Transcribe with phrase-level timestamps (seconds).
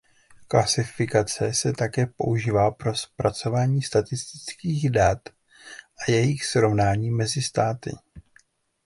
[0.47, 5.29] Klasifikace se také používá pro zpracování statistických dat
[6.07, 7.91] a jejich srovnání mezi státy.